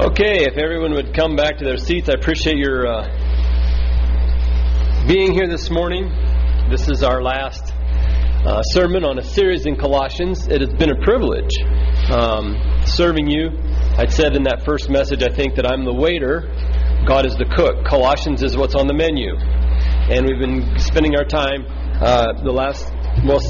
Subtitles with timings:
[0.00, 3.02] Okay, if everyone would come back to their seats, I appreciate your uh,
[5.08, 6.08] being here this morning.
[6.70, 7.72] This is our last
[8.46, 10.46] uh, sermon on a series in Colossians.
[10.46, 11.50] It has been a privilege
[12.12, 12.56] um,
[12.86, 13.50] serving you.
[13.98, 16.42] I said in that first message, I think that I'm the waiter,
[17.04, 17.84] God is the cook.
[17.84, 19.34] Colossians is what's on the menu.
[19.34, 21.66] And we've been spending our time
[22.00, 22.88] uh, the last,
[23.26, 23.40] well,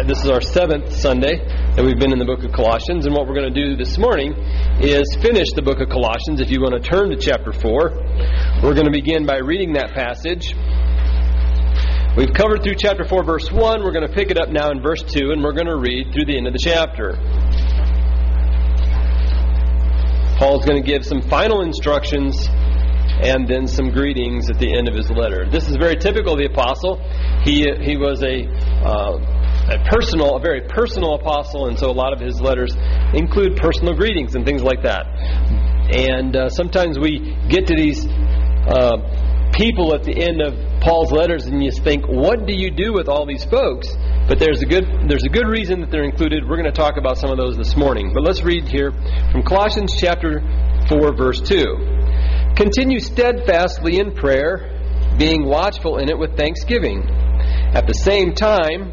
[0.00, 1.36] this is our seventh Sunday
[1.76, 3.04] that we've been in the book of Colossians.
[3.04, 4.32] And what we're going to do this morning
[4.80, 6.40] is finish the book of Colossians.
[6.40, 9.92] If you want to turn to chapter 4, we're going to begin by reading that
[9.92, 10.56] passage.
[12.16, 13.84] We've covered through chapter 4, verse 1.
[13.84, 16.08] We're going to pick it up now in verse 2, and we're going to read
[16.12, 17.12] through the end of the chapter.
[20.40, 22.48] Paul's going to give some final instructions
[23.20, 25.44] and then some greetings at the end of his letter.
[25.50, 26.96] This is very typical of the apostle.
[27.44, 28.48] He, he was a.
[28.80, 29.38] Uh,
[29.68, 32.74] a personal, a very personal apostle, and so a lot of his letters
[33.14, 35.06] include personal greetings and things like that.
[35.94, 41.46] And uh, sometimes we get to these uh, people at the end of Paul's letters,
[41.46, 43.88] and you think, what do you do with all these folks?
[44.26, 46.48] But there's a good there's a good reason that they're included.
[46.48, 48.12] We're going to talk about some of those this morning.
[48.14, 48.92] But let's read here
[49.30, 50.40] from Colossians chapter
[50.88, 51.76] four, verse two.
[52.56, 57.02] Continue steadfastly in prayer, being watchful in it with thanksgiving.
[57.74, 58.92] At the same time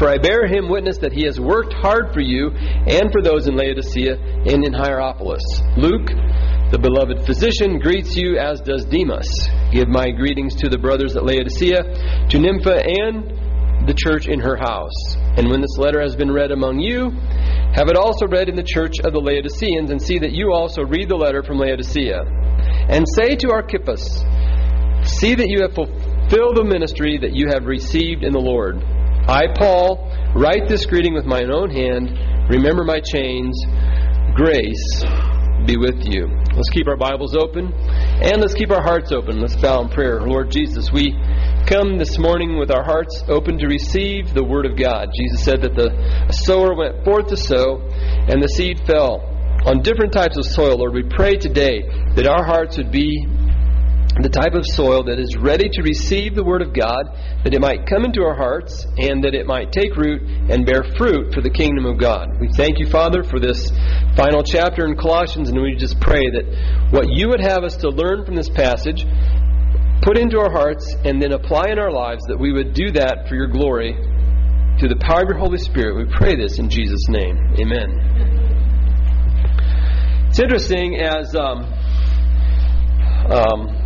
[0.00, 3.46] For I bear him witness that he has worked hard for you and for those
[3.46, 4.16] in Laodicea
[4.48, 5.44] and in Hierapolis.
[5.76, 6.08] Luke,
[6.72, 9.28] the beloved physician, greets you, as does Demas.
[9.70, 14.56] Give my greetings to the brothers at Laodicea, to Nympha, and the church in her
[14.56, 14.96] house.
[15.36, 17.10] And when this letter has been read among you,
[17.76, 20.80] have it also read in the church of the Laodiceans, and see that you also
[20.80, 22.24] read the letter from Laodicea.
[22.88, 24.24] And say to Archippus,
[25.04, 28.80] See that you have fulfilled the ministry that you have received in the Lord.
[29.30, 32.50] I, Paul, write this greeting with mine own hand.
[32.50, 33.56] Remember my chains.
[34.34, 35.04] Grace
[35.64, 36.26] be with you.
[36.56, 39.40] Let's keep our Bibles open and let's keep our hearts open.
[39.40, 40.20] Let's bow in prayer.
[40.20, 41.12] Lord Jesus, we
[41.68, 45.10] come this morning with our hearts open to receive the Word of God.
[45.14, 47.78] Jesus said that the sower went forth to sow
[48.26, 49.20] and the seed fell
[49.64, 50.78] on different types of soil.
[50.78, 51.82] Lord, we pray today
[52.16, 53.28] that our hearts would be
[54.18, 57.06] the type of soil that is ready to receive the Word of God,
[57.44, 60.82] that it might come into our hearts, and that it might take root and bear
[60.98, 62.28] fruit for the kingdom of God.
[62.40, 63.70] We thank you, Father, for this
[64.16, 67.88] final chapter in Colossians, and we just pray that what you would have us to
[67.88, 69.06] learn from this passage,
[70.02, 73.28] put into our hearts, and then apply in our lives, that we would do that
[73.28, 73.94] for your glory
[74.80, 75.96] through the power of your Holy Spirit.
[75.96, 77.38] We pray this in Jesus' name.
[77.60, 77.94] Amen.
[80.28, 81.34] It's interesting as.
[81.34, 81.80] Um,
[83.30, 83.80] um,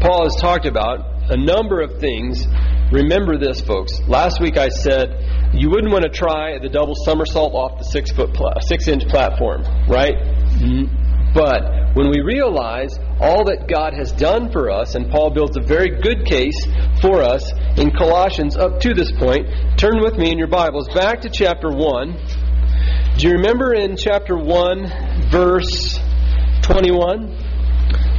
[0.00, 1.00] Paul has talked about
[1.30, 2.46] a number of things.
[2.92, 3.98] Remember this, folks.
[4.06, 8.12] Last week I said you wouldn't want to try the double somersault off the six
[8.12, 10.14] foot, pla- six inch platform, right?
[10.62, 11.34] Mm.
[11.34, 15.60] But when we realize all that God has done for us, and Paul builds a
[15.60, 16.56] very good case
[17.00, 21.22] for us in Colossians up to this point, turn with me in your Bibles back
[21.22, 22.16] to chapter 1.
[23.18, 25.98] Do you remember in chapter 1, verse
[26.62, 27.47] 21?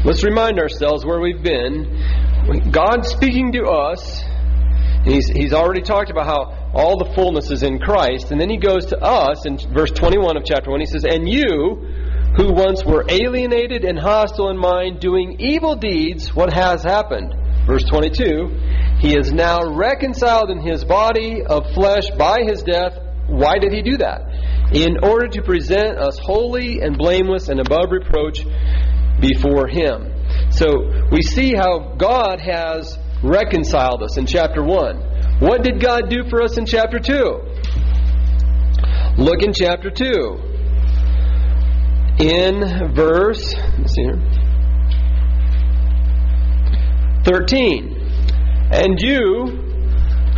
[0.05, 2.71] Let's remind ourselves where we've been.
[2.71, 4.23] God speaking to us,
[5.03, 8.31] he's, he's already talked about how all the fullness is in Christ.
[8.31, 10.79] And then he goes to us in verse 21 of chapter 1.
[10.79, 11.83] He says, And you,
[12.37, 17.35] who once were alienated and hostile in mind, doing evil deeds, what has happened?
[17.67, 22.97] Verse 22 He is now reconciled in his body of flesh by his death.
[23.27, 24.21] Why did he do that?
[24.73, 28.45] In order to present us holy and blameless and above reproach
[29.19, 30.13] before him.
[30.51, 35.39] So we see how God has reconciled us in chapter 1.
[35.39, 37.13] What did God do for us in chapter 2?
[39.17, 40.49] Look in chapter 2.
[42.19, 44.19] In verse, let's see here.
[47.25, 47.95] 13.
[48.71, 49.68] And you,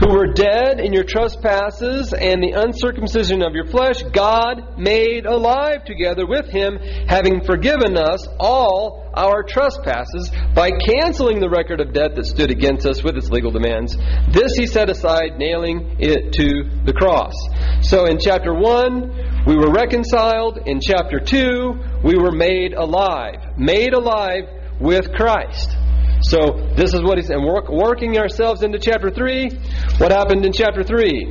[0.02, 5.86] who were dead in your trespasses and the uncircumcision of your flesh, God made alive
[5.86, 12.16] together with him, having forgiven us all our trespasses by canceling the record of debt
[12.16, 13.96] that stood against us with its legal demands.
[14.32, 17.36] This he set aside, nailing it to the cross.
[17.82, 20.62] So in chapter 1, we were reconciled.
[20.66, 23.56] In chapter 2, we were made alive.
[23.56, 24.46] Made alive
[24.80, 25.78] with Christ.
[26.24, 29.50] So this is what he's and work, working ourselves into chapter three.
[29.98, 31.26] What happened in chapter three?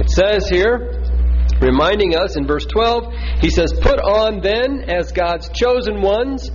[0.00, 1.02] It says here,
[1.60, 6.50] reminding us in verse 12, he says, Put on then as God's chosen ones,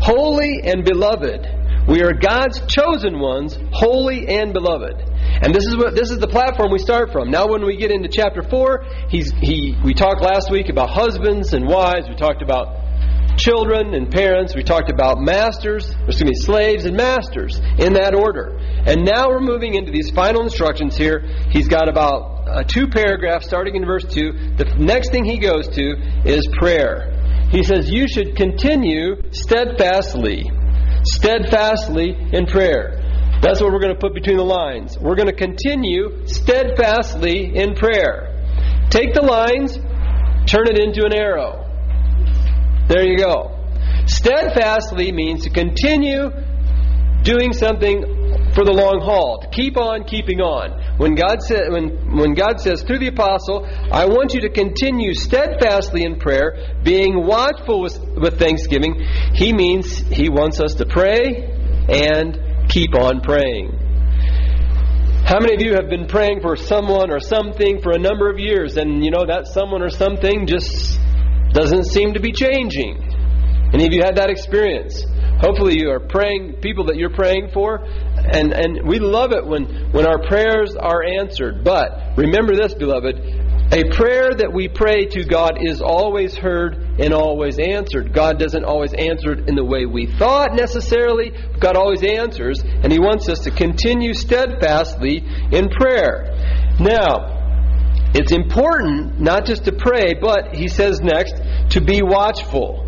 [0.00, 1.46] holy and beloved.
[1.88, 5.00] We are God's chosen ones, holy and beloved.
[5.42, 7.30] And this is what this is the platform we start from.
[7.30, 11.54] Now when we get into chapter 4, he's he we talked last week about husbands
[11.54, 12.79] and wives, we talked about
[13.40, 14.54] children and parents.
[14.54, 18.56] We talked about masters, excuse me, slaves and masters in that order.
[18.58, 21.24] And now we're moving into these final instructions here.
[21.50, 24.56] He's got about uh, two paragraphs starting in verse 2.
[24.56, 27.16] The next thing he goes to is prayer.
[27.50, 30.50] He says, You should continue steadfastly,
[31.04, 32.98] steadfastly in prayer.
[33.40, 34.98] That's what we're going to put between the lines.
[34.98, 38.36] We're going to continue steadfastly in prayer.
[38.90, 39.76] Take the lines,
[40.46, 41.59] turn it into an arrow.
[42.90, 43.56] There you go.
[44.06, 46.30] Steadfastly means to continue
[47.22, 50.98] doing something for the long haul, to keep on keeping on.
[50.98, 55.14] When God said, when, when God says through the apostle, I want you to continue
[55.14, 61.46] steadfastly in prayer, being watchful with, with thanksgiving, he means he wants us to pray
[61.88, 63.70] and keep on praying.
[65.24, 68.40] How many of you have been praying for someone or something for a number of
[68.40, 70.98] years, and you know that someone or something just
[71.52, 73.02] doesn't seem to be changing.
[73.72, 75.04] Any of you had that experience?
[75.40, 77.84] Hopefully you are praying people that you're praying for
[78.32, 81.64] and and we love it when when our prayers are answered.
[81.64, 83.16] But remember this beloved,
[83.72, 88.12] a prayer that we pray to God is always heard and always answered.
[88.12, 91.30] God doesn't always answer it in the way we thought necessarily.
[91.58, 96.34] God always answers, and He wants us to continue steadfastly in prayer.
[96.80, 97.39] Now,
[98.12, 101.34] it's important not just to pray, but he says next,
[101.70, 102.86] to be watchful.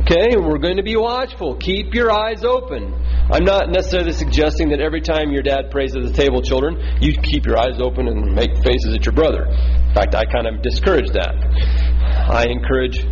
[0.00, 1.56] Okay, we're going to be watchful.
[1.56, 2.92] Keep your eyes open.
[3.32, 7.16] I'm not necessarily suggesting that every time your dad prays at the table, children, you
[7.22, 9.46] keep your eyes open and make faces at your brother.
[9.46, 11.34] In fact, I kind of discourage that.
[12.28, 13.06] I encourage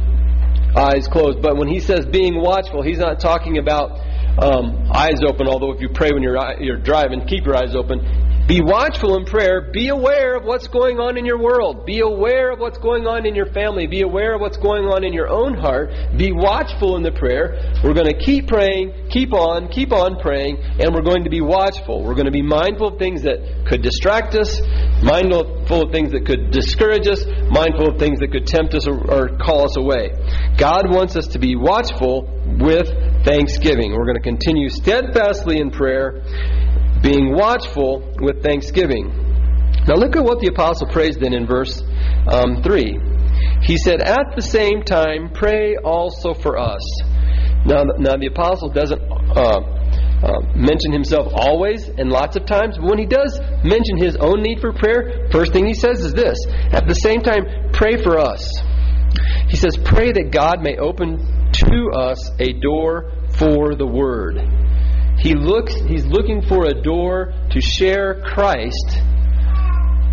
[0.76, 1.40] eyes closed.
[1.40, 3.98] But when he says being watchful, he's not talking about
[4.42, 5.48] um, eyes open.
[5.48, 8.00] Although if you pray when you're you're driving, keep your eyes open.
[8.46, 9.70] Be watchful in prayer.
[9.72, 11.86] Be aware of what's going on in your world.
[11.86, 13.86] Be aware of what's going on in your family.
[13.86, 15.88] Be aware of what's going on in your own heart.
[16.18, 17.56] Be watchful in the prayer.
[17.82, 21.40] We're going to keep praying, keep on, keep on praying, and we're going to be
[21.40, 22.04] watchful.
[22.04, 24.60] We're going to be mindful of things that could distract us,
[25.02, 29.00] mindful of things that could discourage us, mindful of things that could tempt us or,
[29.10, 30.12] or call us away.
[30.58, 32.28] God wants us to be watchful
[32.60, 32.92] with
[33.24, 33.96] thanksgiving.
[33.96, 36.20] We're going to continue steadfastly in prayer
[37.04, 39.12] being watchful with thanksgiving.
[39.86, 41.82] Now look at what the apostle prays then in verse
[42.26, 42.98] um, 3.
[43.62, 46.80] He said, At the same time, pray also for us.
[47.66, 49.60] Now, now the apostle doesn't uh,
[50.24, 54.40] uh, mention himself always and lots of times, but when he does mention his own
[54.40, 56.38] need for prayer, first thing he says is this
[56.72, 58.40] At the same time, pray for us.
[59.48, 61.18] He says, Pray that God may open
[61.52, 64.40] to us a door for the word.
[65.24, 69.00] He looks, he's looking for a door to share Christ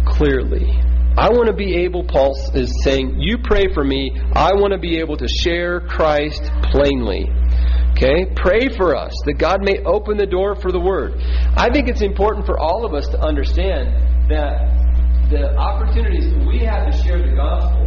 [0.07, 0.71] clearly.
[1.17, 4.17] I want to be able, Paul is saying, you pray for me.
[4.33, 6.41] I want to be able to share Christ
[6.71, 7.27] plainly.
[7.91, 8.31] Okay?
[8.37, 11.19] Pray for us that God may open the door for the Word.
[11.57, 16.89] I think it's important for all of us to understand that the opportunities we have
[16.89, 17.83] to share the gospel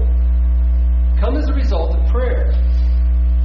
[1.18, 2.52] come as a result of prayer.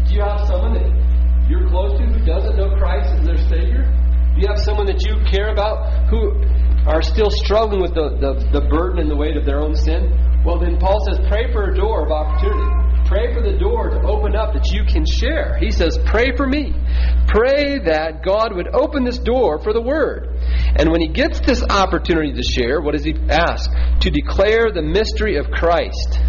[0.05, 1.18] Do you have someone that
[1.49, 3.89] you're close to who doesn't know Christ as their Savior?
[4.35, 6.37] Do you have someone that you care about who
[6.85, 10.13] are still struggling with the, the, the burden and the weight of their own sin?
[10.45, 12.79] Well, then Paul says, pray for a door of opportunity.
[13.09, 15.57] Pray for the door to open up that you can share.
[15.57, 16.77] He says, Pray for me.
[17.27, 20.37] Pray that God would open this door for the Word.
[20.77, 23.71] And when he gets this opportunity to share, what does he ask?
[24.01, 26.21] To declare the mystery of Christ.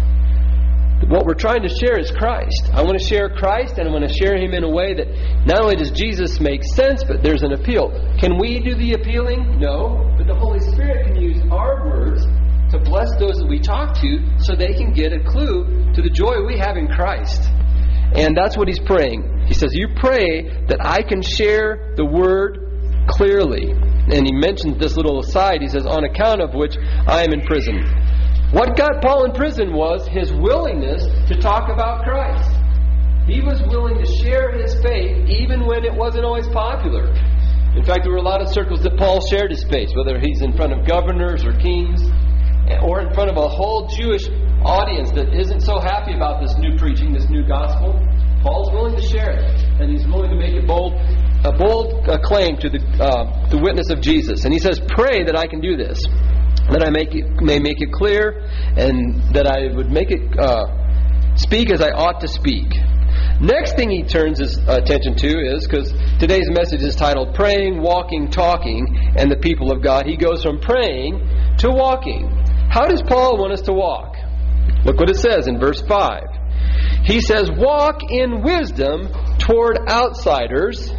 [1.07, 2.69] What we're trying to share is Christ.
[2.73, 5.07] I want to share Christ, and I want to share Him in a way that
[5.45, 7.89] not only does Jesus make sense, but there's an appeal.
[8.19, 9.59] Can we do the appealing?
[9.59, 10.13] No.
[10.17, 12.23] But the Holy Spirit can use our words
[12.71, 16.09] to bless those that we talk to so they can get a clue to the
[16.09, 17.41] joy we have in Christ.
[18.13, 19.45] And that's what he's praying.
[19.47, 23.71] He says, You pray that I can share the word clearly.
[23.71, 25.61] And he mentions this little aside.
[25.61, 26.75] He says, On account of which
[27.07, 27.83] I am in prison.
[28.51, 32.51] What got Paul in prison was his willingness to talk about Christ.
[33.25, 37.07] He was willing to share his faith even when it wasn't always popular.
[37.79, 40.41] In fact, there were a lot of circles that Paul shared his faith, whether he's
[40.41, 42.03] in front of governors or kings
[42.83, 44.27] or in front of a whole Jewish
[44.65, 47.95] audience that isn't so happy about this new preaching, this new gospel.
[48.43, 50.93] Paul's willing to share it, and he's willing to make a bold,
[51.45, 54.43] a bold uh, claim to the uh, the witness of Jesus.
[54.43, 56.03] And he says, "Pray that I can do this."
[56.71, 58.41] That I make it, may make it clear,
[58.77, 62.67] and that I would make it uh, speak as I ought to speak.
[63.41, 68.29] Next thing he turns his attention to is because today's message is titled Praying, Walking,
[68.29, 70.05] Talking, and the People of God.
[70.05, 72.29] He goes from praying to walking.
[72.69, 74.15] How does Paul want us to walk?
[74.85, 76.23] Look what it says in verse 5.
[77.03, 79.09] He says, Walk in wisdom
[79.39, 80.91] toward outsiders,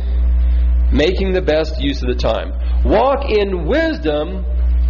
[0.92, 2.84] making the best use of the time.
[2.84, 4.44] Walk in wisdom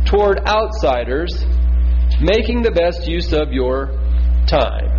[0.06, 1.44] toward outsiders,
[2.20, 3.86] making the best use of your
[4.46, 4.90] time.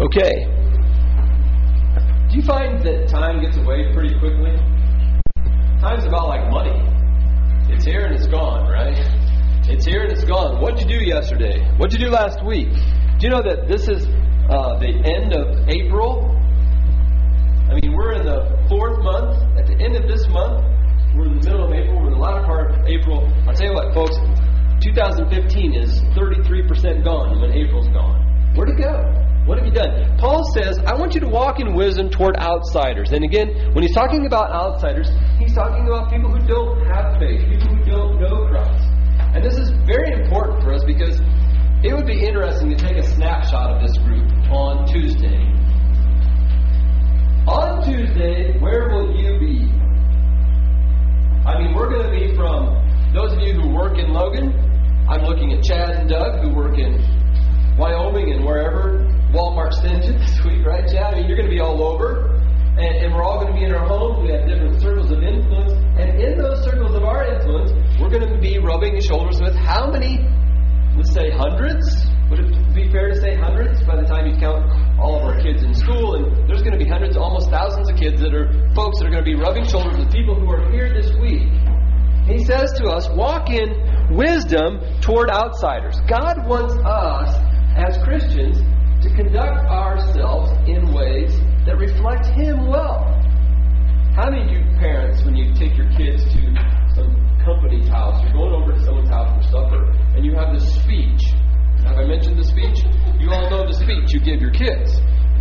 [0.00, 0.46] Okay.
[2.30, 4.56] Do you find that time gets away pretty quickly?
[5.80, 6.78] Time's about like money.
[7.72, 8.96] It's here and it's gone, right?
[9.68, 10.60] It's here and it's gone.
[10.60, 11.60] What'd you do yesterday?
[11.76, 12.72] What'd you do last week?
[12.72, 14.06] Do you know that this is
[14.50, 16.36] uh, the end of April?
[17.70, 19.36] I mean, we're in the fourth month.
[19.58, 20.64] At the end of this month,
[21.16, 22.00] we're in the middle of April.
[22.00, 23.26] We're in the latter part of April.
[23.46, 24.16] I'll tell you what, folks.
[24.82, 28.24] 2015 is 33% gone when April's gone.
[28.56, 28.96] Where'd it go?
[29.44, 30.16] What have you done?
[30.18, 33.12] Paul says, I want you to walk in wisdom toward outsiders.
[33.12, 37.40] And again, when he's talking about outsiders, he's talking about people who don't have faith,
[37.48, 38.86] people who don't know Christ.
[39.34, 41.20] And this is very important for us because
[41.82, 45.40] it would be interesting to take a snapshot of this group on Tuesday.
[47.48, 49.79] On Tuesday, where will you be?
[51.50, 52.78] I mean, we're going to be from
[53.12, 54.54] those of you who work in Logan.
[55.08, 57.02] I'm looking at Chad and Doug who work in
[57.76, 59.02] Wyoming and wherever.
[59.34, 61.14] Walmart sends this week, right, Chad?
[61.14, 62.36] I mean, you're going to be all over.
[62.78, 64.22] And, and we're all going to be in our homes.
[64.22, 65.72] We have different circles of influence.
[65.98, 69.90] And in those circles of our influence, we're going to be rubbing shoulders with how
[69.90, 70.24] many?
[70.96, 72.09] Let's say hundreds?
[72.30, 74.62] Would it be fair to say hundreds by the time you count
[75.00, 76.14] all of our kids in school?
[76.14, 79.10] And there's going to be hundreds, almost thousands of kids that are folks that are
[79.10, 81.50] going to be rubbing shoulders with people who are here this week.
[82.30, 85.98] He says to us, walk in wisdom toward outsiders.
[86.06, 87.34] God wants us
[87.74, 88.62] as Christians
[89.02, 91.34] to conduct ourselves in ways
[91.66, 93.10] that reflect Him well.
[94.14, 96.40] How many of you parents, when you take your kids to
[96.94, 97.10] some
[97.44, 101.22] company's house, you're going over to someone's house for supper, and you have this speech?
[101.86, 102.84] Have I mentioned the speech?
[103.18, 105.00] You all know the speech you give your kids.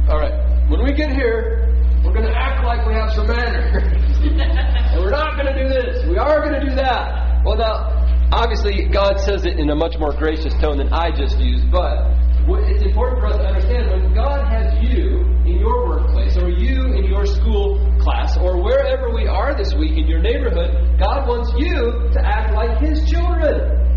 [0.10, 0.34] All right.
[0.70, 1.70] When we get here,
[2.04, 3.76] we're going to act like we have some manners.
[4.24, 6.06] and we're not going to do this.
[6.08, 7.44] We are going to do that.
[7.44, 11.40] Well, now, obviously, God says it in a much more gracious tone than I just
[11.40, 12.16] used, but
[12.58, 16.94] it's important for us to understand when God has you in your workplace or you
[16.94, 21.54] in your school class or wherever we are this week in your neighborhood, God wants
[21.58, 23.89] you to act like His children.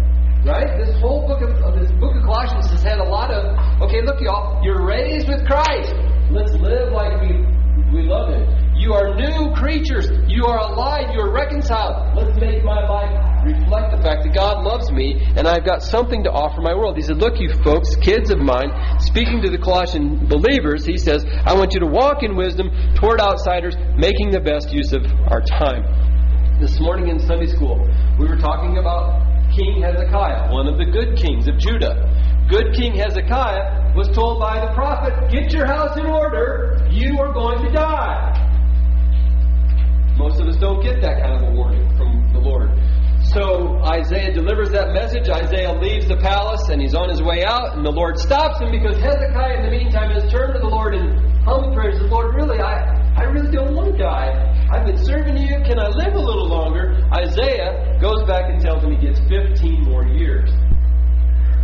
[0.44, 0.66] Right?
[0.76, 4.20] This whole book of, this book of Colossians has had a lot of okay, look
[4.20, 5.94] y'all, you're raised with Christ.
[6.30, 7.46] Let's live like we
[7.94, 8.74] we love Him.
[8.74, 10.10] You are new creatures.
[10.26, 11.14] You are alive.
[11.14, 12.16] You are reconciled.
[12.16, 16.24] Let's make my life reflect the fact that God loves me and I've got something
[16.24, 16.96] to offer my world.
[16.96, 21.24] He said, Look, you folks, kids of mine, speaking to the Colossian believers, he says,
[21.46, 25.40] I want you to walk in wisdom toward outsiders, making the best use of our
[25.40, 25.86] time.
[26.60, 27.78] This morning in Sunday school,
[28.18, 32.08] we were talking about King Hezekiah, one of the good kings of Judah.
[32.48, 37.32] Good King Hezekiah was told by the prophet, Get your house in order, you are
[37.32, 38.32] going to die.
[40.16, 42.70] Most of us don't get that kind of a warning from the Lord.
[43.32, 45.28] So Isaiah delivers that message.
[45.28, 48.70] Isaiah leaves the palace and he's on his way out, and the Lord stops him
[48.70, 51.92] because Hezekiah, in the meantime, has turned to the Lord in humble prayer.
[51.92, 54.68] Says, Lord, really, I, I really don't want to die.
[54.70, 55.61] I've been serving you.
[57.22, 60.50] Isaiah goes back and tells him he gets 15 more years.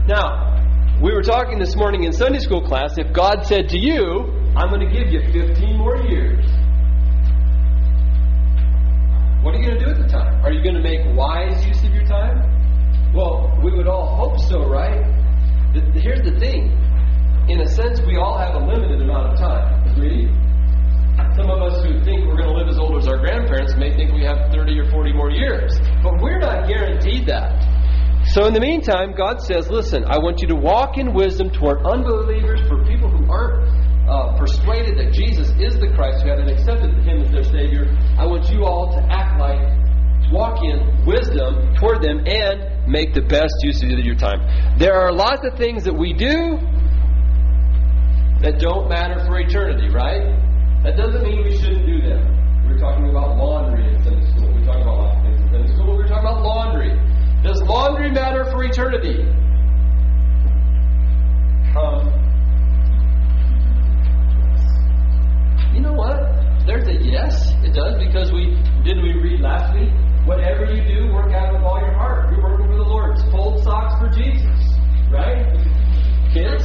[0.06, 0.54] Now,
[1.00, 2.98] We were talking this morning in Sunday school class.
[2.98, 6.44] If God said to you, I'm going to give you 15 more years,
[9.44, 10.44] what are you going to do at the time?
[10.44, 12.42] Are you going to make wise use of your time?
[13.14, 15.06] Well, we would all hope so, right?
[15.94, 16.74] Here's the thing.
[17.48, 19.88] In a sense, we all have a limited amount of time.
[19.92, 20.34] Agreed?
[21.36, 23.94] Some of us who think we're going to live as old as our grandparents may
[23.94, 25.78] think we have 30 or 40 more years.
[26.02, 27.54] But we're not guaranteed that.
[28.34, 31.86] So, in the meantime, God says, listen, I want you to walk in wisdom toward
[31.86, 33.64] unbelievers, for people who aren't
[34.08, 37.86] uh, persuaded that Jesus is the Christ, who haven't accepted Him as their Savior.
[38.18, 39.62] I want you all to act like,
[40.30, 44.76] walk in wisdom toward them, and make the best use of your time.
[44.78, 46.58] There are lots of things that we do
[48.42, 50.47] that don't matter for eternity, right?
[50.84, 52.22] That doesn't mean we shouldn't do them.
[52.62, 54.52] We were talking about laundry in Sunday school.
[54.54, 56.94] We talked about lots of things in Sunday school, we were talking about laundry.
[57.42, 59.22] Does laundry matter for eternity?
[61.76, 62.10] Um,
[65.74, 66.16] you know what?
[66.66, 68.54] There's a yes, it does, because we
[68.84, 69.90] didn't we read last week?
[70.26, 72.30] Whatever you do, work out with all your heart.
[72.30, 73.18] You're working for the Lord.
[73.30, 74.76] Fold socks for Jesus.
[75.10, 75.46] Right?
[76.32, 76.64] Kids?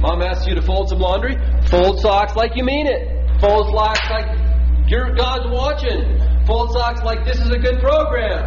[0.00, 1.36] Mom asks you to fold some laundry.
[1.68, 3.23] Fold socks like you mean it.
[3.44, 6.18] Fold socks like your God's watching.
[6.46, 8.40] Fold socks like this is a good program.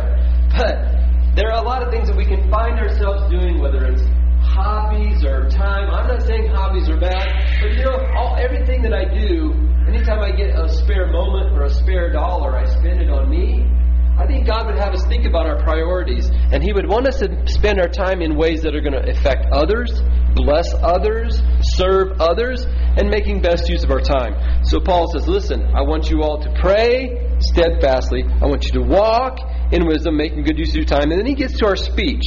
[0.49, 4.01] But there are a lot of things that we can find ourselves doing, whether it's
[4.41, 5.93] hobbies or time.
[5.93, 7.29] I'm not saying hobbies are bad,
[7.61, 9.53] but you know, all, everything that I do,
[9.87, 13.69] anytime I get a spare moment or a spare dollar, I spend it on me.
[14.17, 17.19] I think God would have us think about our priorities, and He would want us
[17.19, 20.01] to spend our time in ways that are going to affect others,
[20.33, 24.63] bless others, serve others, and making best use of our time.
[24.65, 28.23] So Paul says, Listen, I want you all to pray steadfastly.
[28.23, 29.37] I want you to walk
[29.71, 31.11] in wisdom, making good use of your time.
[31.11, 32.23] And then he gets to our speech.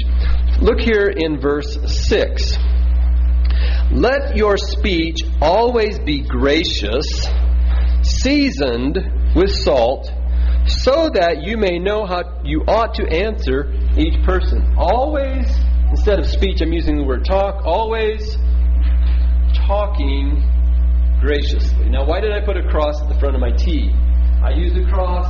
[0.60, 2.56] Look here in verse 6.
[3.92, 7.26] Let your speech always be gracious,
[8.02, 10.12] seasoned with salt
[10.78, 14.74] so that you may know how you ought to answer each person.
[14.78, 15.46] Always,
[15.90, 18.36] instead of speech, I'm using the word talk, always
[19.66, 20.46] talking
[21.20, 21.90] graciously.
[21.90, 23.90] Now, why did I put a cross at the front of my T?
[24.42, 25.28] I use a cross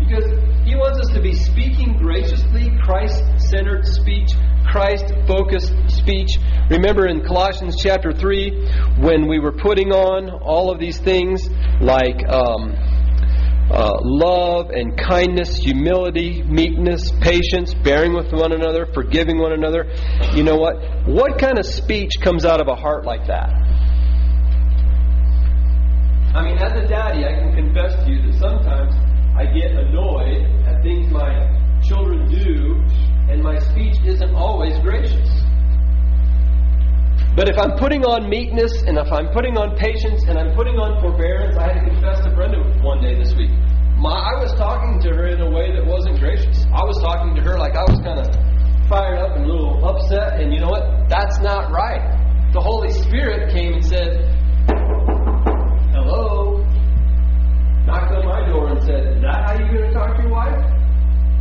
[0.00, 0.24] because
[0.64, 4.30] he wants us to be speaking graciously, Christ centered speech,
[4.70, 6.30] Christ focused speech.
[6.68, 11.48] Remember in Colossians chapter 3, when we were putting on all of these things
[11.80, 12.26] like.
[12.28, 12.99] Um,
[13.70, 19.86] uh, love and kindness, humility, meekness, patience, bearing with one another, forgiving one another.
[20.34, 20.76] You know what?
[21.06, 23.48] What kind of speech comes out of a heart like that?
[26.34, 28.94] I mean, as a daddy, I can confess to you that sometimes
[29.36, 31.32] I get annoyed at things my
[31.82, 32.82] children do,
[33.30, 35.28] and my speech isn't always gracious.
[37.36, 40.74] But if I'm putting on meekness and if I'm putting on patience and I'm putting
[40.82, 43.54] on forbearance, I had to confess to Brenda one day this week.
[44.02, 46.66] My, I was talking to her in a way that wasn't gracious.
[46.74, 48.26] I was talking to her like I was kind of
[48.90, 51.08] fired up and a little upset, and you know what?
[51.08, 52.02] That's not right.
[52.52, 54.26] The Holy Spirit came and said,
[55.94, 56.66] Hello.
[57.86, 60.32] Knocked on my door and said, Is that how you're going to talk to your
[60.32, 60.79] wife?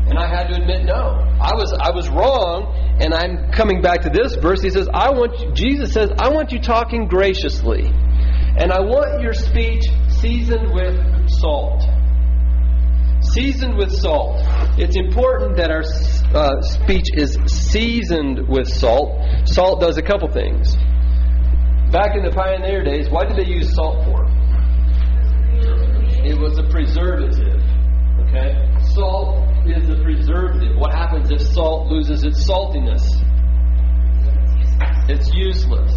[0.09, 1.21] And I had to admit, no.
[1.39, 4.61] I was I was wrong, and I'm coming back to this verse.
[4.61, 7.85] He says, I want you, Jesus says, I want you talking graciously.
[7.85, 9.85] And I want your speech
[10.19, 11.83] seasoned with salt.
[13.21, 14.41] Seasoned with salt.
[14.79, 15.83] It's important that our
[16.33, 19.21] uh, speech is seasoned with salt.
[19.45, 20.75] Salt does a couple things.
[21.91, 24.25] Back in the pioneer days, why did they use salt for?
[26.25, 27.61] It was a preservative.
[28.27, 28.53] Okay?
[28.93, 30.77] Salt is a preservative.
[30.77, 33.03] What happens if salt loses its saltiness?
[35.09, 35.91] It's useless.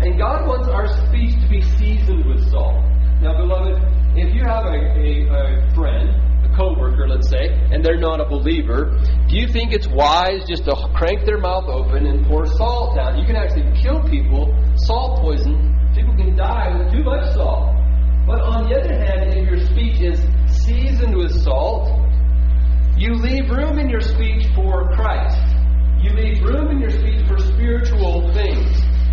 [0.00, 2.82] And God wants our speech to be seasoned with salt.
[3.22, 3.80] Now, beloved,
[4.16, 6.10] if you have a, a, a friend,
[6.44, 10.64] a coworker, let's say, and they're not a believer, do you think it's wise just
[10.64, 13.18] to crank their mouth open and pour salt down?
[13.18, 14.52] You can actually kill people.
[14.76, 15.72] Salt poison.
[15.94, 17.74] People can die with too much salt.
[18.26, 22.03] But on the other hand, if your speech is seasoned with salt,
[22.96, 25.38] you leave room in your speech for Christ.
[26.00, 28.70] You leave room in your speech for spiritual things.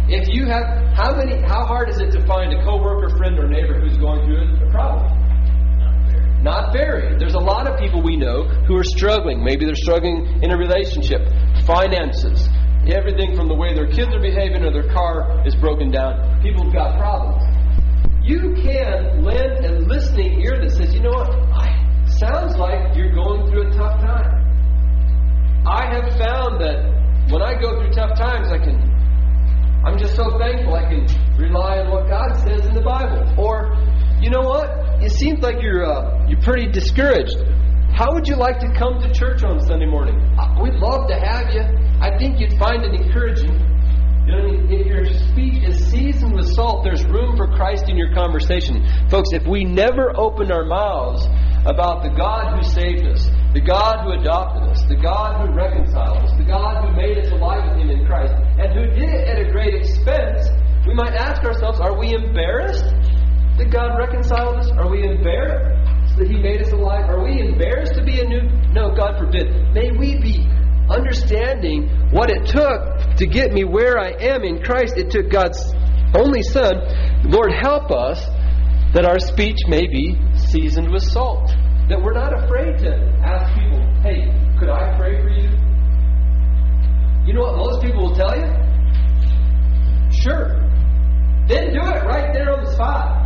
[0.08, 3.48] If you have how many how hard is it to find a coworker, friend, or
[3.48, 5.08] neighbor who's going through a problem?
[6.44, 7.18] Not very.
[7.18, 9.44] There's a lot of people we know who are struggling.
[9.44, 11.22] Maybe they're struggling in a relationship,
[11.66, 12.50] finances,
[12.90, 16.42] everything from the way their kids are behaving or their car is broken down.
[16.42, 17.46] People have got problems.
[18.26, 21.30] You can lend a listening ear that says, you know what?
[21.30, 21.78] I,
[22.20, 23.61] sounds like you're going through
[26.06, 26.32] a tough time.
[26.32, 28.92] I have found that when I go through tough times, I can
[29.84, 33.34] I'm just so thankful I can rely on what God says in the Bible.
[33.36, 33.76] Or,
[34.22, 34.70] you know what?
[35.02, 37.36] It seems like you're uh, you're pretty discouraged.
[37.94, 40.16] How would you like to come to church on Sunday morning?
[40.38, 41.62] Uh, we'd love to have you.
[42.00, 43.71] I think you'd find it encouraging.
[44.26, 48.14] You know, if your speech is seasoned with salt, there's room for Christ in your
[48.14, 48.86] conversation.
[49.10, 51.26] Folks, if we never open our mouths
[51.66, 56.20] about the God who saved us, the God who adopted us, the God who reconciled
[56.20, 59.28] us, the God who made us alive with Him in Christ, and who did it
[59.28, 60.48] at a great expense,
[60.86, 62.86] we might ask ourselves, are we embarrassed
[63.58, 64.70] that God reconciled us?
[64.72, 67.10] Are we embarrassed that He made us alive?
[67.10, 68.50] Are we embarrassed to be a new?
[68.72, 69.74] No, God forbid.
[69.74, 70.48] May we be
[70.92, 74.98] understanding what it took to get me where I am in Christ.
[74.98, 75.60] It took God's
[76.16, 76.76] only Son.
[77.24, 78.20] Lord, help us
[78.94, 81.48] that our speech may be seasoned with salt.
[81.90, 84.28] That we're not afraid to ask people, hey,
[84.60, 85.50] could I pray for you?
[87.26, 88.48] You know what most people will tell you?
[90.12, 90.60] Sure.
[91.48, 93.18] Then do it right there on the spot.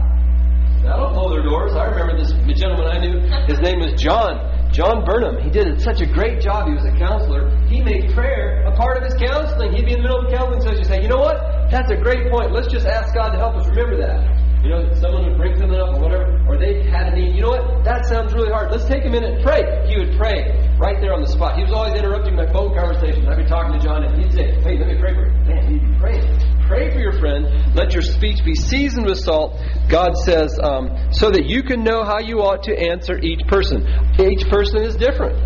[0.86, 1.74] I don't blow their doors.
[1.74, 3.20] I remember this gentleman I knew.
[3.48, 4.55] His name was John.
[4.76, 6.68] John Burnham, he did such a great job.
[6.68, 7.48] He was a counselor.
[7.68, 9.72] He made prayer a part of his counseling.
[9.72, 11.72] He'd be in the middle of the counseling session and say, you know what?
[11.72, 12.52] That's a great point.
[12.52, 14.20] Let's just ask God to help us remember that.
[14.66, 17.38] You know, someone would bring something up or whatever, or they had a need.
[17.38, 17.86] You know what?
[17.86, 18.72] That sounds really hard.
[18.74, 19.62] Let's take a minute and pray.
[19.86, 21.54] He would pray right there on the spot.
[21.56, 23.30] He was always interrupting my phone conversations.
[23.30, 25.34] I'd be talking to John, and he'd say, hey, let me pray for you.
[25.46, 26.26] Man, he'd be praying.
[26.66, 27.46] Pray for your friend.
[27.78, 29.62] Let your speech be seasoned with salt.
[29.88, 33.86] God says, um, so that you can know how you ought to answer each person.
[34.18, 35.38] Each person is different.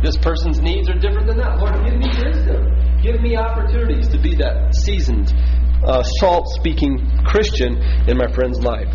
[0.00, 1.58] This person's needs are different than that.
[1.58, 2.70] Lord, give me wisdom.
[3.02, 5.34] Give me opportunities to be that seasoned,
[5.84, 7.76] uh, salt speaking Christian
[8.08, 8.88] in my friend's life.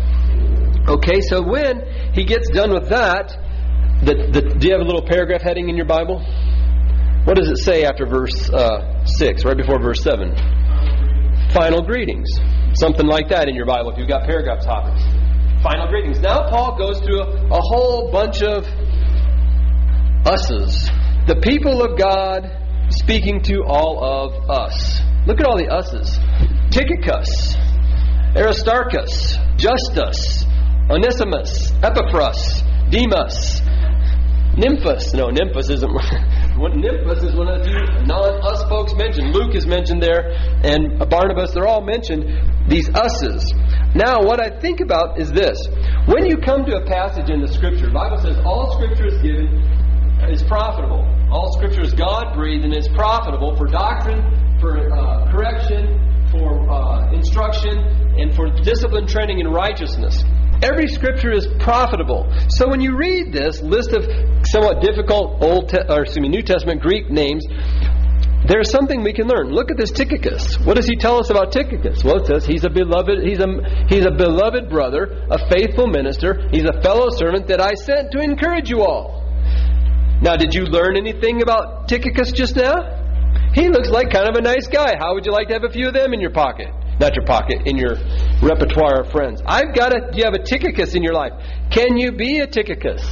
[0.88, 1.80] Okay, so when
[2.12, 3.32] he gets done with that,
[4.04, 6.20] the, the, do you have a little paragraph heading in your Bible?
[7.24, 10.36] What does it say after verse uh, 6, right before verse 7?
[11.54, 12.28] Final greetings.
[12.74, 15.02] Something like that in your Bible if you've got paragraph topics.
[15.62, 16.20] Final greetings.
[16.20, 18.66] Now Paul goes through a, a whole bunch of
[20.26, 20.90] us's.
[21.26, 22.44] The people of God
[22.90, 25.00] speaking to all of us.
[25.26, 26.18] Look at all the us's.
[26.74, 27.54] Tychicus,
[28.34, 30.44] Aristarchus, Justus,
[30.90, 33.62] Onesimus, Epaphras, Demas,
[34.58, 35.14] Nymphus.
[35.14, 35.88] No, Nymphus isn't.
[36.58, 39.32] Nymphus is one of the non-us folks mentioned.
[39.32, 40.34] Luke is mentioned there,
[40.66, 41.52] and Barnabas.
[41.54, 42.26] They're all mentioned.
[42.68, 43.54] These us's.
[43.94, 45.56] Now, what I think about is this:
[46.06, 49.22] when you come to a passage in the Scripture, the Bible says all Scripture is
[49.22, 49.62] given
[50.26, 51.06] is profitable.
[51.30, 57.12] All Scripture is God breathed and is profitable for doctrine, for uh, correction, for uh,
[57.12, 57.78] instruction,
[58.18, 60.22] and for discipline training in righteousness.
[60.62, 62.32] Every scripture is profitable.
[62.48, 64.04] So when you read this list of
[64.46, 67.44] somewhat difficult Old Te- or excuse me, New Testament Greek names,
[68.46, 69.50] there's something we can learn.
[69.50, 70.58] Look at this Tychicus.
[70.64, 72.04] What does he tell us about Tychicus?
[72.04, 76.48] Well, it says he's a beloved he's a he's a beloved brother, a faithful minister,
[76.50, 79.22] he's a fellow servant that I sent to encourage you all.
[80.20, 83.03] Now, did you learn anything about Tychicus just now?
[83.54, 84.96] He looks like kind of a nice guy.
[84.98, 86.68] How would you like to have a few of them in your pocket?
[87.00, 87.96] Not your pocket, in your
[88.40, 89.42] repertoire of friends.
[89.46, 91.32] I've got a, you have a Tychicus in your life.
[91.70, 93.02] Can you be a Tychicus?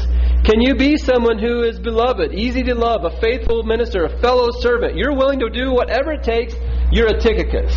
[0.44, 4.50] Can you be someone who is beloved, easy to love, a faithful minister, a fellow
[4.60, 4.96] servant?
[4.96, 6.54] You're willing to do whatever it takes.
[6.90, 7.74] You're a Tychicus.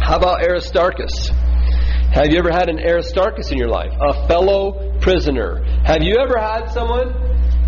[0.00, 1.30] How about Aristarchus?
[2.12, 3.92] Have you ever had an Aristarchus in your life?
[4.00, 5.62] A fellow prisoner.
[5.84, 7.14] Have you ever had someone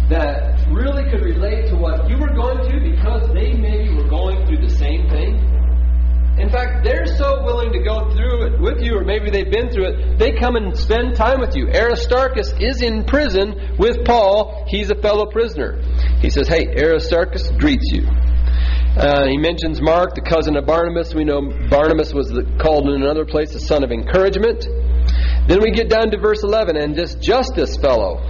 [0.08, 4.46] that really could relate to what you were going through because they maybe were going
[4.46, 5.52] through the same thing?
[6.38, 9.70] In fact, they're so willing to go through it with you, or maybe they've been
[9.70, 11.68] through it, they come and spend time with you.
[11.68, 14.64] Aristarchus is in prison with Paul.
[14.66, 15.82] He's a fellow prisoner.
[16.20, 18.08] He says, Hey, Aristarchus greets you.
[18.96, 21.14] Uh, he mentions Mark, the cousin of Barnabas.
[21.14, 24.64] We know Barnabas was the, called in another place the son of encouragement.
[25.48, 28.20] Then we get down to verse 11, and this Justus fellow,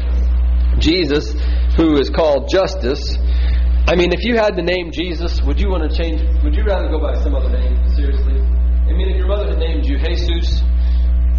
[0.79, 1.35] Jesus,
[1.77, 3.17] who is called Justice.
[3.89, 6.23] I mean, if you had the name Jesus, would you want to change?
[6.45, 7.77] Would you rather go by some other name?
[7.97, 8.39] Seriously?
[8.39, 10.61] I mean, if your mother had named you Jesus,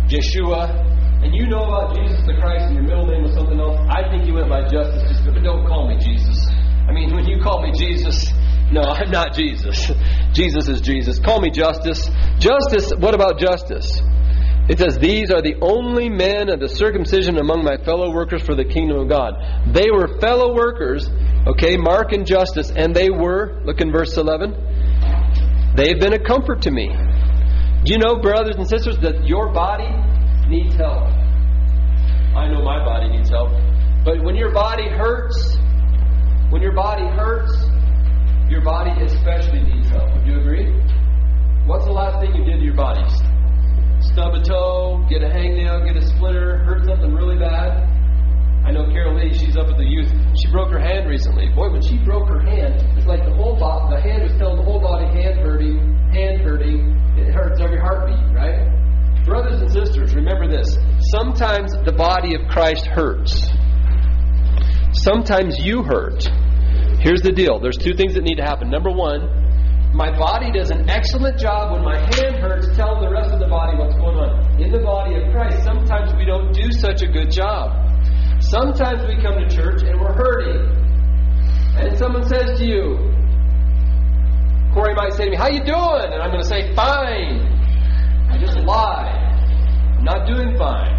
[0.10, 0.74] Yeshua,
[1.24, 4.10] and you know about Jesus the Christ, and your middle name was something else, I
[4.12, 5.08] think you went by Justice.
[5.08, 6.36] Just but don't call me Jesus.
[6.84, 8.28] I mean, when you call me Jesus,
[8.72, 9.92] no, I'm not Jesus.
[10.34, 11.20] Jesus is Jesus.
[11.20, 12.10] Call me Justice.
[12.40, 12.92] Justice.
[12.98, 14.02] What about Justus?
[14.70, 18.56] It says, These are the only men of the circumcision among my fellow workers for
[18.56, 19.36] the kingdom of God.
[19.74, 21.10] They were fellow workers,
[21.48, 26.62] okay, Mark and Justus, and they were, look in verse 11, they've been a comfort
[26.64, 26.88] to me.
[27.84, 29.92] Do you know, brothers and sisters, that your body
[30.48, 31.12] needs help?
[32.34, 33.52] I know my body needs help.
[34.06, 35.58] But when your body hurts,
[36.50, 37.52] when your body hurts,
[38.50, 40.14] your body especially needs help.
[40.16, 40.72] Would you agree?
[41.66, 43.04] What's the last thing you did to your body?
[44.14, 47.82] Stub a toe, get a hangnail, get a splinter, hurt something really bad?
[48.64, 50.14] I know Carol Lee, she's up at the youth.
[50.38, 51.50] She broke her hand recently.
[51.50, 54.58] Boy, when she broke her hand, it's like the whole body, the hand was telling
[54.58, 56.94] the whole body, hand hurting, hand hurting.
[57.18, 58.70] It hurts every heartbeat, right?
[59.26, 60.78] Brothers and sisters, remember this.
[61.10, 63.50] Sometimes the body of Christ hurts.
[64.92, 66.22] Sometimes you hurt.
[67.02, 68.70] Here's the deal there's two things that need to happen.
[68.70, 69.43] Number one,
[69.94, 73.48] my body does an excellent job when my hand hurts, tell the rest of the
[73.48, 74.60] body what's going on.
[74.60, 77.78] In the body of Christ, sometimes we don't do such a good job.
[78.42, 80.66] Sometimes we come to church and we're hurting.
[81.78, 82.98] And someone says to you,
[84.74, 86.10] Corey might say to me, How you doing?
[86.10, 87.54] And I'm going to say, Fine.
[88.34, 89.14] I just lie.
[89.98, 90.98] I'm not doing fine.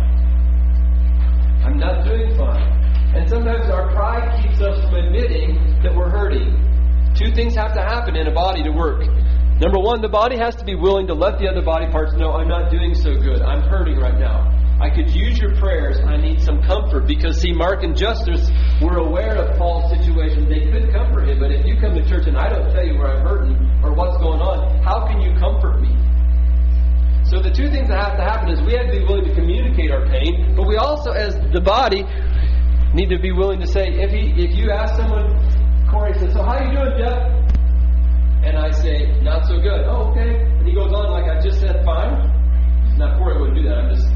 [1.66, 2.70] I'm not doing fine.
[3.16, 6.54] And sometimes our pride keeps us from admitting that we're hurting.
[7.35, 9.03] Things have to happen in a body to work.
[9.59, 12.33] Number one, the body has to be willing to let the other body parts know
[12.33, 13.42] I'm not doing so good.
[13.42, 14.51] I'm hurting right now.
[14.81, 15.99] I could use your prayers.
[15.99, 17.07] I need some comfort.
[17.07, 18.51] Because, see, Mark and Justus
[18.83, 20.49] were aware of Paul's situation.
[20.49, 21.38] They could comfort him.
[21.40, 23.94] But if you come to church and I don't tell you where I'm hurting or
[23.94, 25.94] what's going on, how can you comfort me?
[27.27, 29.35] So the two things that have to happen is we have to be willing to
[29.35, 32.05] communicate our pain, but we also, as the body,
[32.92, 35.33] need to be willing to say, if he, if you ask someone,
[35.90, 37.18] Corey says, "So how you doing, Jeff?"
[38.44, 40.42] and I say, "Not so good." Oh, okay.
[40.42, 42.31] And he goes on like I just said, "Fine."
[42.97, 43.79] Not Corey wouldn't do that.
[43.79, 44.09] I'm just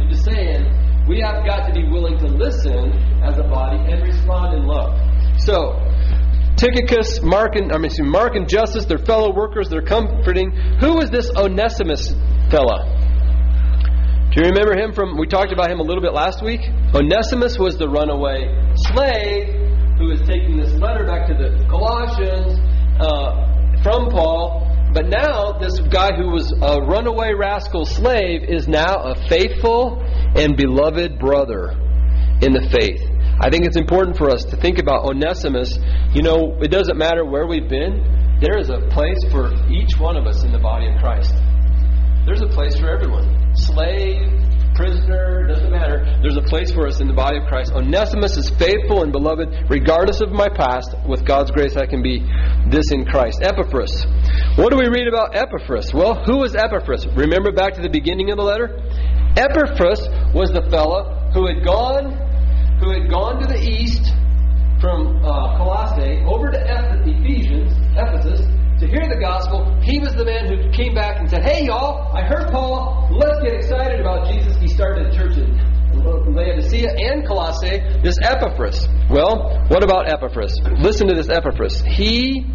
[0.00, 4.02] I'm just saying, we have got to be willing to listen as a body and
[4.02, 4.96] respond in love.
[5.40, 5.74] So,
[6.56, 10.52] Tychicus, Mark and I mean, Mark and Justus, their fellow workers, they're comforting.
[10.80, 12.14] Who is this Onesimus
[12.50, 12.96] fella?
[14.32, 15.18] Do you remember him from?
[15.18, 16.60] We talked about him a little bit last week.
[16.94, 19.69] Onesimus was the runaway slave
[20.00, 22.56] who is taking this letter back to the Colossians
[22.98, 28.96] uh, from Paul but now, this guy who was a runaway rascal slave is now
[28.96, 30.02] a faithful
[30.34, 31.70] and beloved brother
[32.42, 33.00] in the faith.
[33.40, 35.78] I think it's important for us to think about Onesimus.
[36.12, 40.16] You know, it doesn't matter where we've been, there is a place for each one
[40.16, 41.34] of us in the body of Christ.
[42.26, 44.26] There's a place for everyone slave,
[44.74, 46.04] prisoner, doesn't matter.
[46.22, 47.72] There's a place for us in the body of Christ.
[47.72, 50.94] Onesimus is faithful and beloved, regardless of my past.
[51.06, 52.20] With God's grace, I can be
[52.68, 53.40] this in Christ.
[53.42, 54.06] Epaphras.
[54.56, 55.92] What do we read about Epaphras?
[55.94, 57.06] Well, who was Epaphras?
[57.14, 58.78] Remember back to the beginning of the letter?
[59.36, 60.00] Epaphras
[60.34, 62.16] was the fellow who had gone,
[62.80, 64.12] who had gone to the east
[64.80, 66.58] from uh, Colossae over to
[67.04, 68.40] Ephesians, Ephesus,
[68.80, 69.78] to hear the gospel.
[69.82, 73.08] He was the man who came back and said, Hey, y'all, I heard Paul.
[73.12, 74.56] Let's get excited about Jesus.
[74.56, 75.52] He started a church in
[76.34, 78.88] Laodicea and Colossae, this Epaphras.
[79.10, 80.58] Well, what about Epaphras?
[80.78, 81.82] Listen to this Epaphras.
[81.82, 82.46] He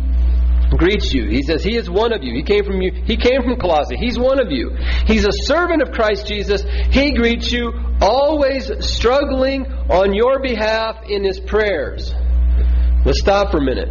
[0.77, 1.29] greets you.
[1.29, 2.33] He says he is one of you.
[2.33, 2.91] He came from you.
[3.05, 3.95] He came from Colossae.
[3.95, 4.75] He's one of you.
[5.05, 6.63] He's a servant of Christ Jesus.
[6.89, 12.11] He greets you, always struggling on your behalf in his prayers.
[13.05, 13.89] Let's stop for a minute.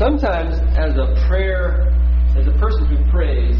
[0.00, 1.92] Sometimes, as a prayer,
[2.32, 3.52] as a person who prays,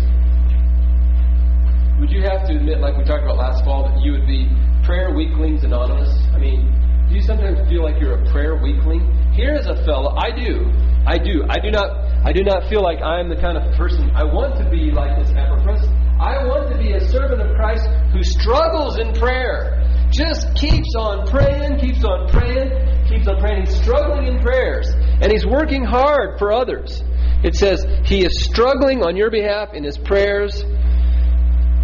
[2.00, 4.48] would you have to admit, like we talked about last fall, that you would be
[4.82, 6.08] prayer weaklings anonymous?
[6.32, 6.64] I mean,
[7.10, 9.04] do you sometimes feel like you're a prayer weakling?
[9.36, 10.16] Here is a fellow.
[10.16, 10.64] I do.
[11.04, 11.44] I do.
[11.44, 12.08] I do not.
[12.24, 14.08] I do not feel like I am the kind of person.
[14.16, 15.84] I want to be like this Epaphras.
[16.16, 17.84] I want to be a servant of Christ
[18.16, 19.76] who struggles in prayer.
[20.08, 22.72] Just keeps on praying, keeps on praying,
[23.08, 23.66] keeps on praying.
[23.66, 24.88] Struggling in prayers,
[25.20, 27.02] and he's working hard for others.
[27.42, 30.62] It says he is struggling on your behalf in his prayers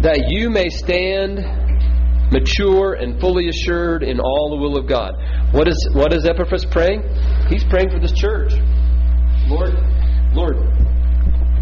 [0.01, 1.39] that you may stand
[2.31, 5.13] mature and fully assured in all the will of God.
[5.51, 7.01] What is what is Epaphras praying?
[7.49, 8.53] He's praying for this church.
[9.47, 9.73] Lord,
[10.33, 10.57] Lord,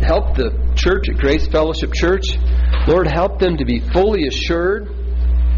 [0.01, 2.25] help the church at Grace Fellowship Church.
[2.87, 4.89] Lord, help them to be fully assured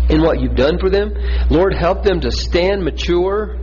[0.10, 1.14] in what you've done for them.
[1.50, 3.58] Lord, help them to stand mature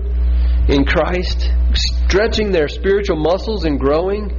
[0.68, 4.30] in Christ, stretching their spiritual muscles and growing.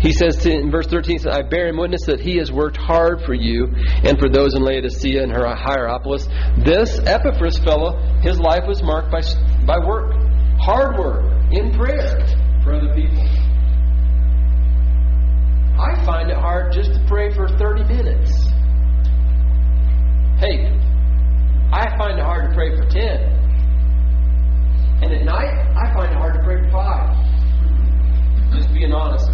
[0.00, 2.76] He says to, in verse 13, says, I bear him witness that he has worked
[2.76, 3.66] hard for you
[4.02, 6.26] and for those in Laodicea and her Hierapolis.
[6.64, 9.20] This Epaphras fellow, his life was marked by,
[9.66, 10.12] by work,
[10.58, 12.18] hard work, in prayer
[12.62, 13.22] for other people.
[15.76, 18.30] I find it hard just to pray for 30 minutes.
[20.38, 20.70] Hey,
[21.72, 23.43] I find it hard to pray for 10.
[25.04, 27.12] And at night, I find it hard to pray for five.
[28.56, 29.28] Just being honest.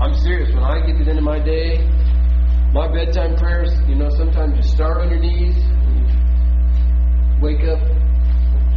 [0.00, 0.54] I'm serious.
[0.54, 1.82] When I get to the end of my day,
[2.72, 6.06] my bedtime prayers, you know, sometimes you start on your knees, you
[7.42, 7.82] wake up,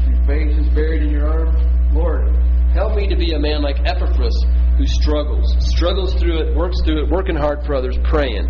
[0.09, 1.93] your face is buried in your arms.
[1.93, 2.33] Lord,
[2.73, 4.33] help me to be a man like Epaphras
[4.77, 8.45] who struggles, struggles through it, works through it, working hard for others, praying.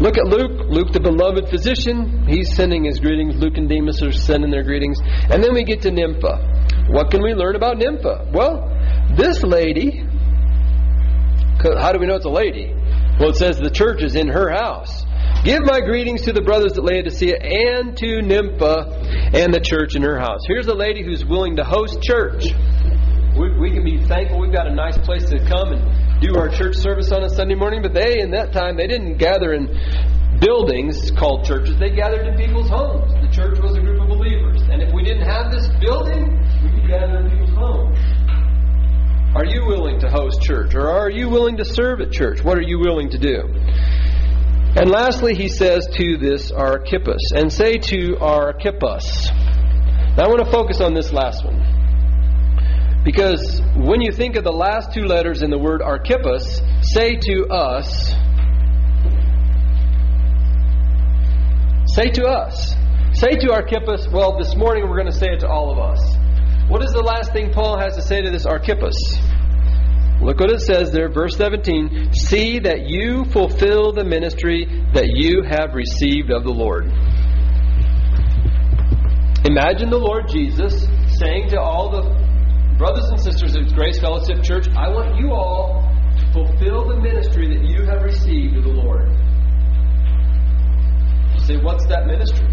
[0.00, 2.26] Look at Luke, Luke the beloved physician.
[2.28, 3.36] He's sending his greetings.
[3.36, 4.98] Luke and Demas are sending their greetings.
[5.02, 6.86] And then we get to Nympha.
[6.90, 8.30] What can we learn about Nympha?
[8.32, 8.70] Well,
[9.16, 10.04] this lady,
[11.62, 12.72] how do we know it's a lady?
[13.18, 15.04] Well, it says the church is in her house.
[15.44, 20.02] Give my greetings to the brothers at Laodicea and to Nympha and the church in
[20.02, 20.40] her house.
[20.46, 22.46] Here's a lady who's willing to host church
[23.36, 26.48] we, we can be thankful we've got a nice place to come and do our
[26.48, 27.82] church service on a Sunday morning.
[27.82, 29.66] But they, in that time, they didn't gather in
[30.40, 31.76] buildings called churches.
[31.78, 33.12] They gathered in people's homes.
[33.20, 34.62] The church was a group of believers.
[34.70, 37.98] And if we didn't have this building, we could gather in people's homes.
[39.34, 40.74] Are you willing to host church?
[40.74, 42.44] Or are you willing to serve at church?
[42.44, 43.50] What are you willing to do?
[44.76, 49.30] And lastly, he says to this Archippus, and say to Archippus.
[50.16, 51.73] I want to focus on this last one.
[53.04, 57.46] Because when you think of the last two letters in the word Archippus, say to
[57.48, 58.14] us,
[61.94, 62.74] say to us,
[63.12, 66.00] say to Archippus, well, this morning we're going to say it to all of us.
[66.68, 68.96] What is the last thing Paul has to say to this Archippus?
[70.22, 72.14] Look what it says there, verse 17.
[72.14, 74.64] See that you fulfill the ministry
[74.94, 76.86] that you have received of the Lord.
[79.44, 80.86] Imagine the Lord Jesus
[81.18, 82.23] saying to all the
[82.78, 85.82] brothers and sisters of Grace Fellowship Church, I want you all
[86.18, 89.08] to fulfill the ministry that you have received of the Lord.
[91.34, 92.48] You say, what's that ministry?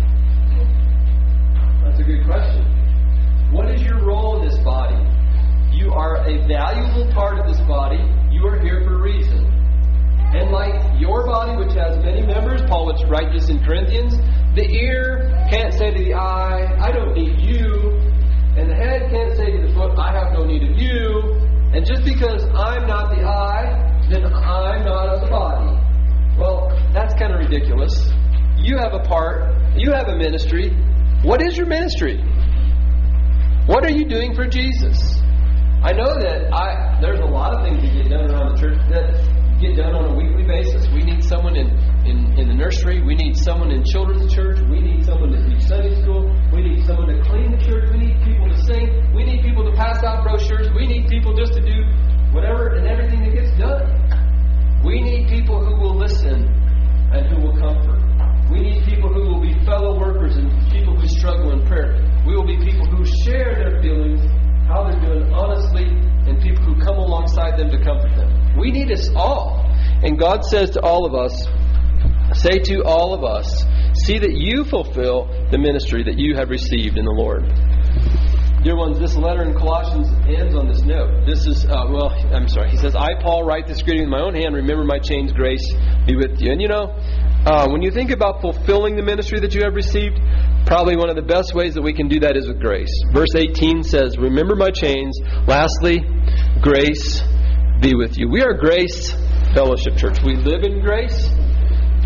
[1.84, 2.64] That's a good question.
[3.52, 5.02] What is your role in this body?
[5.76, 8.02] You are a valuable part of this body.
[8.32, 9.48] You are here for a reason.
[10.34, 14.16] And like your body, which has many members, Paul would write this in Corinthians,
[14.56, 18.01] the ear can't say to the eye, I don't need you.
[18.58, 21.38] And the head can't say to the foot, I have no need of you.
[21.74, 25.80] And just because I'm not the eye, then I'm not of the body.
[26.38, 28.12] Well, that's kind of ridiculous.
[28.58, 30.70] You have a part, you have a ministry.
[31.24, 32.18] What is your ministry?
[33.68, 35.22] What are you doing for Jesus?
[35.84, 38.78] I know that I there's a lot of things that get done around the church
[38.90, 40.88] that get done on a weekly basis.
[40.90, 41.70] We need someone in,
[42.06, 43.02] in, in the nursery.
[43.02, 44.60] We need someone in children's church.
[44.70, 46.26] We need someone to teach Sunday school.
[46.52, 47.90] We need someone to clean the church.
[47.92, 49.14] We need people to sing.
[49.14, 50.70] We need people to pass out brochures.
[50.74, 51.86] We need people just to do
[52.34, 53.86] whatever and everything that gets done.
[54.84, 56.50] We need people who will listen
[57.14, 58.02] and who will comfort.
[58.50, 62.02] We need people who will be fellow workers and people who struggle in prayer.
[62.26, 64.22] We will be people who share their feelings,
[64.68, 68.58] how they're doing honestly, and people who come alongside them to comfort them.
[68.58, 69.66] We need us all.
[70.04, 71.48] And God says to all of us,
[72.34, 73.66] say to all of us,
[74.06, 77.44] see that you fulfill the ministry that you have received in the Lord.
[78.64, 81.26] Dear ones, this letter in Colossians ends on this note.
[81.26, 82.70] This is, uh, well, I'm sorry.
[82.70, 84.54] He says, I, Paul, write this greeting with my own hand.
[84.54, 85.66] Remember my chains, grace
[86.06, 86.52] be with you.
[86.52, 86.94] And you know,
[87.44, 90.20] uh, when you think about fulfilling the ministry that you have received,
[90.68, 92.94] probably one of the best ways that we can do that is with grace.
[93.12, 95.18] Verse 18 says, Remember my chains.
[95.48, 96.06] Lastly,
[96.62, 97.24] grace
[97.82, 98.30] be with you.
[98.30, 99.10] We are Grace
[99.56, 100.22] Fellowship Church.
[100.24, 101.18] We live in grace.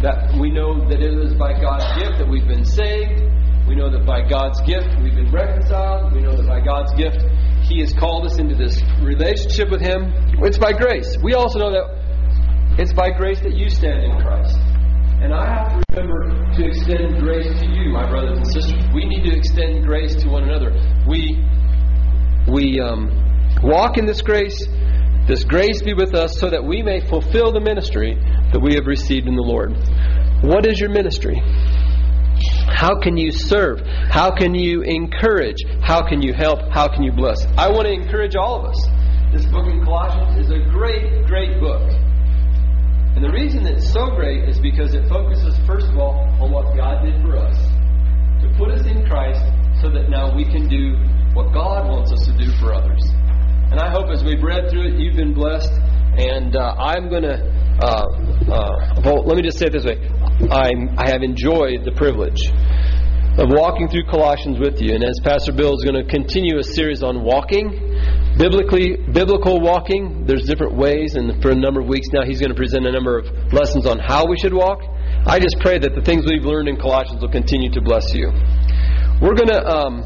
[0.06, 3.26] That we know that it is by God's gift that we've been saved.
[3.66, 6.14] We know that by God's gift we've been reconciled.
[6.14, 7.26] We know that by God's gift
[7.66, 10.14] He has called us into this relationship with Him.
[10.46, 11.18] It's by grace.
[11.24, 14.54] We also know that it's by grace that you stand in Christ.
[15.26, 18.78] And I have to remember to extend grace to you, my brothers and sisters.
[18.94, 20.70] We need to extend grace to one another.
[21.10, 21.42] We
[22.46, 23.10] we um,
[23.64, 24.70] walk in this grace
[25.28, 28.14] this grace be with us so that we may fulfill the ministry
[28.54, 29.74] that we have received in the Lord.
[30.44, 31.42] What is your ministry?
[32.68, 33.82] How can you serve?
[33.86, 35.58] How can you encourage?
[35.82, 36.60] How can you help?
[36.72, 37.44] How can you bless?
[37.58, 38.78] I want to encourage all of us.
[39.34, 41.82] This book in Colossians is a great, great book.
[43.16, 46.76] And the reason it's so great is because it focuses, first of all, on what
[46.76, 47.58] God did for us.
[48.44, 49.42] To put us in Christ
[49.82, 51.00] so that now we can do
[51.34, 53.02] what God wants us to do for others.
[53.76, 55.68] And I hope as we've read through it, you've been blessed.
[56.16, 57.44] And uh, I'm going to,
[57.84, 58.08] uh,
[58.48, 60.00] uh, well, let me just say it this way
[60.48, 62.40] I'm, I have enjoyed the privilege
[63.36, 64.96] of walking through Colossians with you.
[64.96, 67.68] And as Pastor Bill is going to continue a series on walking,
[68.40, 72.56] biblically biblical walking, there's different ways, and for a number of weeks now, he's going
[72.56, 74.80] to present a number of lessons on how we should walk.
[75.28, 78.32] I just pray that the things we've learned in Colossians will continue to bless you.
[79.20, 80.04] We're going to um,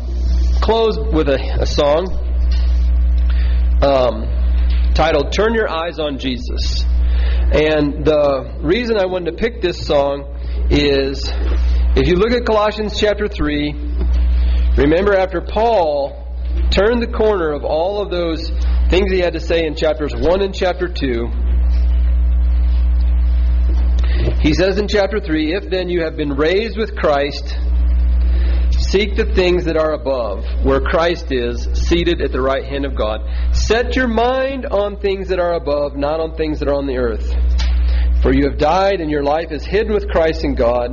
[0.58, 2.26] close with a, a song
[3.82, 6.84] um, titled Turn Your Eyes on Jesus.
[7.52, 10.36] And the reason I wanted to pick this song
[10.70, 11.24] is
[11.96, 13.74] if you look at Colossians chapter 3,
[14.78, 16.28] remember after Paul
[16.72, 18.52] turned the corner of all of those
[18.90, 21.28] things he had to say in chapters 1 and chapter 2.
[24.42, 27.56] He says in chapter 3 If then you have been raised with Christ,
[28.80, 32.96] seek the things that are above, where Christ is, seated at the right hand of
[32.96, 33.22] God.
[33.54, 36.98] Set your mind on things that are above, not on things that are on the
[36.98, 37.28] earth.
[38.22, 40.92] For you have died, and your life is hidden with Christ in God.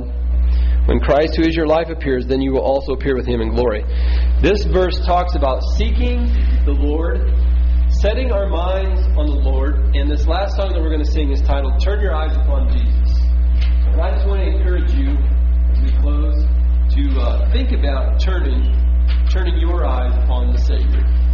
[0.87, 3.53] When Christ, who is your life, appears, then you will also appear with him in
[3.53, 3.83] glory.
[4.41, 6.27] This verse talks about seeking
[6.63, 7.33] the Lord,
[7.89, 11.31] setting our minds on the Lord, and this last song that we're going to sing
[11.31, 13.19] is titled Turn Your Eyes Upon Jesus.
[13.87, 15.17] And I just want to encourage you,
[15.71, 16.45] as we close,
[16.89, 18.73] to uh, think about turning,
[19.29, 21.26] turning your eyes upon the Savior.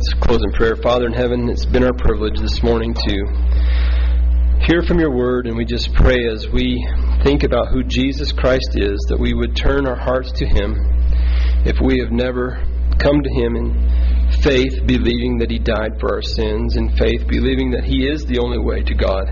[0.00, 0.76] Let's close in prayer.
[0.76, 5.58] Father in heaven, it's been our privilege this morning to hear from your word, and
[5.58, 6.82] we just pray as we
[7.22, 10.74] think about who Jesus Christ is that we would turn our hearts to him
[11.66, 12.64] if we have never
[12.96, 17.72] come to him in faith, believing that he died for our sins, in faith, believing
[17.72, 19.28] that he is the only way to God.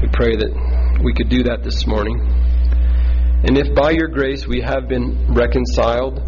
[0.00, 2.14] We pray that we could do that this morning.
[3.42, 6.22] And if by your grace we have been reconciled,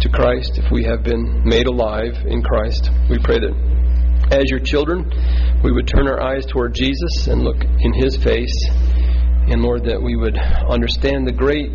[0.00, 3.76] to Christ, if we have been made alive in Christ, we pray that
[4.30, 5.10] as your children,
[5.62, 8.54] we would turn our eyes toward Jesus and look in His face.
[9.48, 11.70] And Lord, that we would understand the great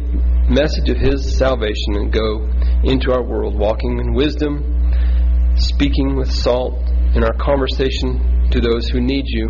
[0.50, 2.46] message of His salvation and go
[2.84, 6.76] into our world walking in wisdom, speaking with salt
[7.16, 9.50] in our conversation to those who need you,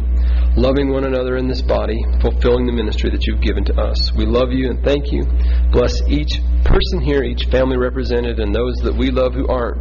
[0.55, 4.11] loving one another in this body, fulfilling the ministry that you've given to us.
[4.13, 5.23] We love you and thank you.
[5.71, 9.79] Bless each person here, each family represented, and those that we love who aren't.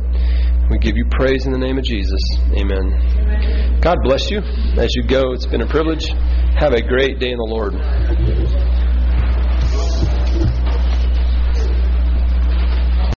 [0.70, 2.20] We give you praise in the name of Jesus.
[2.54, 2.94] Amen.
[2.94, 3.80] Amen.
[3.80, 4.38] God bless you
[4.78, 5.32] as you go.
[5.32, 6.06] It's been a privilege.
[6.54, 7.74] Have a great day in the Lord.